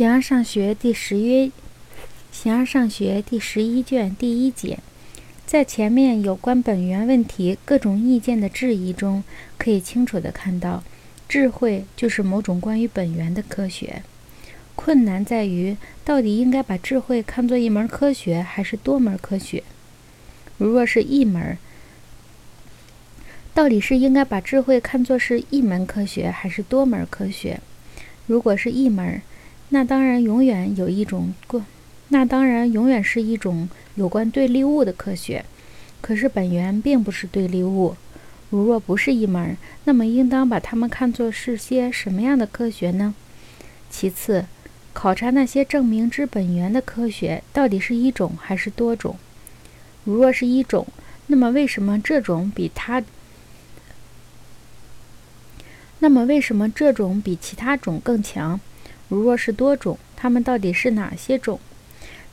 [0.00, 1.50] 形而上学第十约，
[2.32, 4.78] 形而上学第十一卷第一节，
[5.44, 9.22] 在前面有关本源问题各种意见的质疑中，
[9.58, 10.82] 可以清楚地看到，
[11.28, 14.02] 智慧就是某种关于本源的科学。
[14.74, 19.62] 困难在于，到底应该把智慧看作一门科学，还是多门科学？
[20.56, 21.58] 如若是一门，
[23.52, 27.60] 到底是应该把智慧看作是一门科学，还是多门科学？
[28.26, 29.20] 如果是一门，
[29.70, 31.64] 那当然永远有一种过，
[32.08, 35.44] 那当然永远是一种有关对立物的科学。
[36.00, 37.96] 可是本源并不是对立物。
[38.50, 43.14] 如若不是一门，那么应当把它们看作是些什么样的科学呢？
[43.90, 44.46] 其次。
[44.92, 49.16] 考察那些证明之本源的科学到底是一种还是多种？
[50.02, 50.84] 如若是一种，
[51.28, 53.00] 那么为什么这种比它？
[56.00, 58.58] 那么为什么这种比其他种更强？
[59.10, 61.60] 如若是多种，它们到底是哪些种？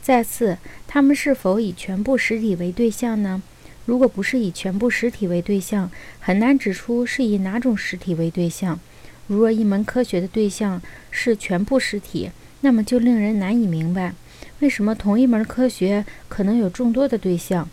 [0.02, 0.58] 再次，
[0.88, 3.42] 它们是否以全部实体为对象呢？
[3.86, 8.80] 如果不是以全部实体为对象，很难指出是以哪种实体为对象。
[9.28, 12.30] 如若一门科学的对象是全部实体，
[12.62, 14.14] 那么就令人难以明白，
[14.60, 17.68] 为什么同一门科学可能有众多的对象？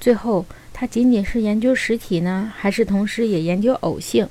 [0.00, 4.28] 最后，它仅仅是研究实体呢，还是同时也研究偶性？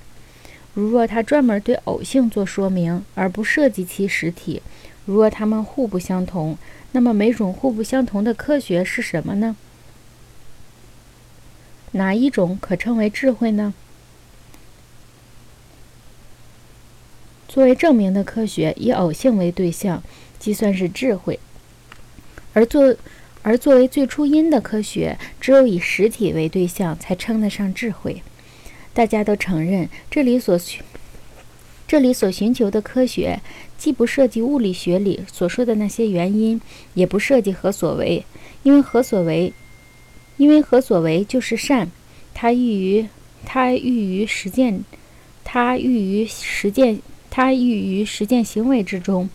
[0.73, 4.61] 如若它专门对偶性做说明，而不涉及其实体，
[5.05, 6.57] 如若它们互不相同，
[6.93, 9.55] 那么每种互不相同的科学是什么呢？
[11.91, 13.73] 哪一种可称为智慧呢？
[17.47, 20.01] 作为证明的科学，以偶性为对象，
[20.39, 21.37] 即算是智慧；
[22.53, 22.95] 而作
[23.43, 28.23] 而作为最初因的科学，只有以实体为对象，才称得上智慧。
[28.93, 30.81] 大家都承认，这里所寻
[31.87, 33.39] 这里所寻求的科学，
[33.77, 36.61] 既不涉及物理学里所说的那些原因，
[36.93, 38.25] 也不涉及何所为，
[38.63, 39.53] 因为何所为，
[40.37, 41.91] 因为何所为就是善，
[42.33, 43.07] 它寓于
[43.45, 44.83] 它寓于实践，
[45.43, 47.01] 它寓于实践。
[47.35, 49.27] 它寓于实践行为之中，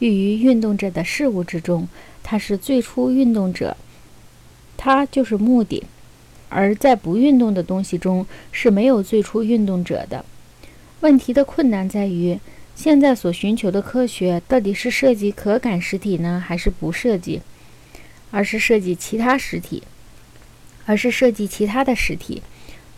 [0.00, 1.86] 寓于运动者的事物之中。
[2.20, 3.76] 它是最初运动者，
[4.76, 5.84] 它就是目的。
[6.54, 10.24] 而在不运动的东西中是没有最初运动者的。
[11.00, 12.38] 问题的困难在于，
[12.76, 17.42] 现在所寻求的科学到底是涉及可感实体呢，还是不涉及？
[18.30, 19.82] 而是涉及其他实体，
[20.86, 22.40] 而是涉及其他的实体。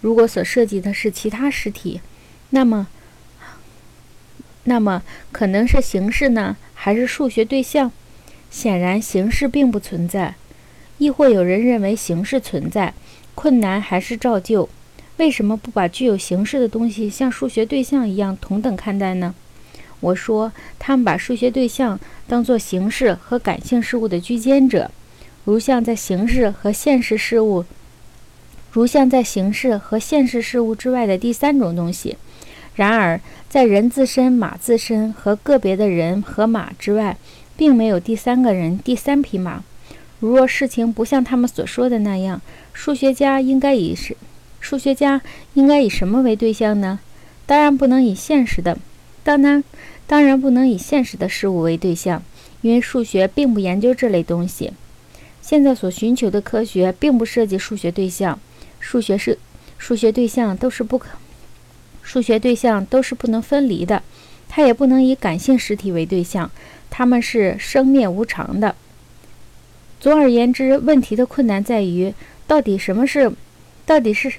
[0.02, 2.02] 如果所涉及的是其他实体，
[2.50, 2.86] 那么。
[4.68, 7.92] 那么可能是形式呢，还是数学对象？
[8.50, 10.34] 显然形式并不存在，
[10.98, 12.92] 亦或有人认为形式存在，
[13.36, 14.69] 困难还是照旧。
[15.19, 19.32] 为什么不把具有形式的东西像数学对象一样同等看待呢？
[20.00, 24.91] 我说，他们把数学对象当作形式和感性事物的居间者，
[25.44, 27.64] 如像在形式和现实事物，
[28.72, 32.18] 如像在形式和现实事物之外的第三种东西。
[32.74, 33.18] 然而，
[33.48, 37.16] 在人自身、马自身和个别的人和马之外，
[37.56, 39.62] 并没有第三个人、第三匹马。
[40.21, 42.41] 如若事情不像他们所说的那样，
[42.72, 44.16] 数学家应该以什
[44.60, 45.21] 数学家
[45.54, 46.99] 应该以什么为对象呢？
[47.44, 48.77] 当然不能以现实的，
[49.22, 49.62] 当然
[50.06, 52.22] 当然不能以现实的事物为对象，
[52.62, 54.72] 因为数学并不研究这类东西。
[55.41, 58.41] 现在所寻求的科学并不涉及数学对象，
[58.81, 59.38] 数学是
[59.78, 61.10] 数学对象都是不可。
[62.03, 64.03] 数学对象都是不能分离的，
[64.48, 66.50] 它也不能以感性实体为对象，
[66.91, 68.75] 它们是生灭无常的。
[70.06, 72.14] 总而言之，问题的困难在于，
[72.46, 73.32] 到底什么是，
[73.84, 74.32] 到底是。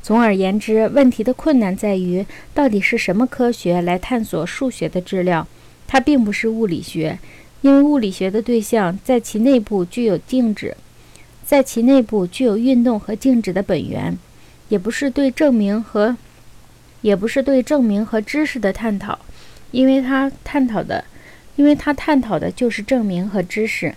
[0.00, 5.48] 总而言之，问题的困难在于，到底是什么科学来探索数学的质量？
[5.88, 7.18] 它并不是物理学。
[7.62, 10.76] 因为物理学的对象在其内部具有静止，
[11.44, 14.16] 在其内部具有运动和静止的本源，
[14.68, 16.16] 也不是对证明和，
[17.04, 19.18] 也不是对证明和知识的探讨，
[19.72, 21.04] 因为它探讨的，
[21.54, 23.94] 因为它探讨的就是证明和知识。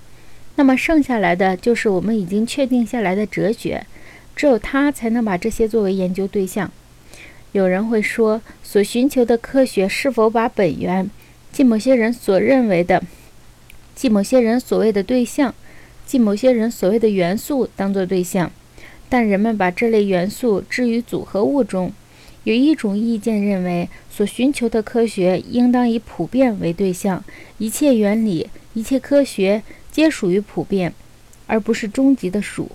[0.56, 3.86] 那么剩下来的就是我们已经确定下来的哲学，
[4.36, 6.70] 只有它才能把这些作为研究对象。
[7.54, 11.10] 有人会说，所寻求的科学是否把本源，
[11.54, 13.02] 即某些人所认为的。
[13.96, 15.56] 即某些人所谓的对象，
[16.06, 18.52] 即某些人所谓的元素当作对象，
[19.08, 21.94] 但人们把这类元素置于组合物中。
[22.48, 27.22] 有一种意见认为，所寻求的科学应当以普遍为对象，
[27.58, 29.62] 一切原理、一切科学
[29.92, 30.94] 皆属于普遍，
[31.48, 32.72] 而不是终极的属。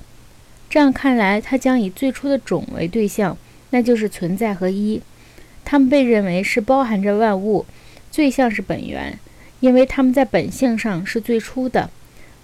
[0.68, 3.38] 这样看来，它将以最初的种为对象，
[3.70, 5.00] 那就是存在和一。
[5.64, 7.64] 它们被认为是包含着万物，
[8.10, 9.18] 最像是本源，
[9.60, 11.88] 因为它们在本性上是最初的。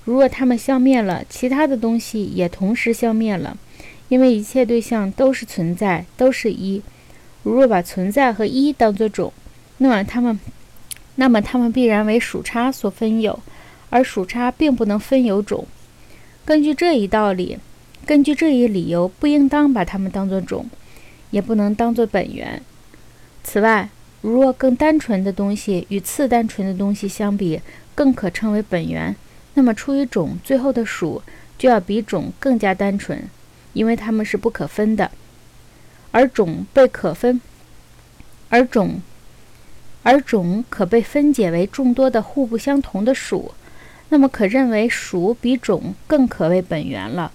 [0.07, 3.59] 如若它们消灭了，其他的东西也同时消灭了，
[4.09, 6.81] 因为一切对象都是存在，都是一。
[7.43, 9.33] 如若把存在和一当作种，
[9.79, 10.39] 那么它们，
[11.15, 13.39] 那么它们必然为属差所分有，
[13.91, 15.67] 而属差并不能分有种。
[16.45, 17.59] 根据这一道理，
[18.05, 20.69] 根据这一理由，不应当把它们当作种，
[21.31, 22.63] 也不能当作本源。
[23.45, 23.89] 此外，
[24.21, 27.61] 如若更单纯的东西与次单纯的东西相比，
[27.95, 29.15] 更可称为本源。
[29.55, 31.23] 那么，出于种最后的属
[31.57, 33.23] 就要比种更加单纯，
[33.73, 35.11] 因为它们是不可分的，
[36.19, 37.41] 而种被可分，
[38.49, 39.01] 而种，
[40.03, 43.55] 而种可被分解为众多的互不相同的属，
[44.09, 47.31] 那么可认为属比种更可为本源了。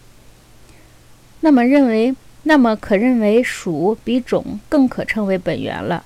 [1.40, 2.14] 那么认为，
[2.44, 6.04] 那么可认为属比种更可称为本源了。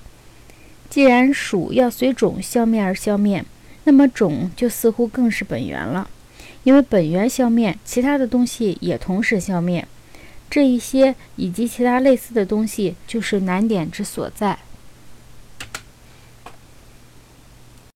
[0.88, 3.44] 既然属要随种消灭而消灭。
[3.82, 6.08] 那么种就似乎更是本源了，
[6.62, 9.84] 因为本源消灭，其他的东西也同时消灭。
[10.50, 14.58] 这一些以及其他类似的东西，就是难点之所在。